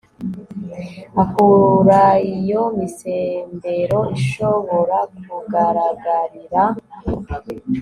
[1.23, 6.63] akuraiyo misembero ishobora kugaragarira